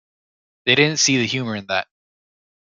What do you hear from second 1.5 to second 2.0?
in that.